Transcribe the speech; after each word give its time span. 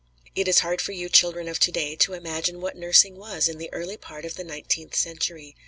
It 0.33 0.47
is 0.47 0.61
hard 0.61 0.81
for 0.81 0.93
you 0.93 1.09
children 1.09 1.47
of 1.47 1.59
to 1.59 1.71
day 1.71 1.95
to 1.97 2.13
imagine 2.13 2.59
what 2.59 2.75
nursing 2.75 3.17
was 3.17 3.47
in 3.47 3.59
the 3.59 3.71
early 3.71 3.97
part 3.97 4.25
of 4.25 4.33
the 4.33 4.43
nineteenth 4.43 4.95
century. 4.95 5.55